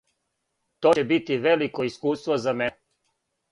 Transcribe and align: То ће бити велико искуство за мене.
То 0.85 0.93
ће 0.99 1.03
бити 1.11 1.37
велико 1.45 1.87
искуство 1.91 2.41
за 2.49 2.57
мене. 2.65 2.77